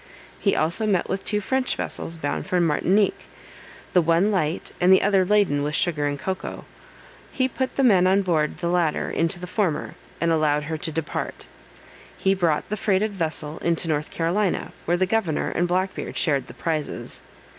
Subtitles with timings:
[0.39, 3.27] He also met with two French vessels bound for Martinique,
[3.93, 6.65] the one light, and the other laden with sugar and cocoa:
[7.31, 10.91] he put the men on board the latter into the former, and allowed her to
[10.91, 11.45] depart.
[12.17, 16.47] He brought the freighted vessel into North Carolina, where the governor and Black Beard shared
[16.47, 17.21] the prizes.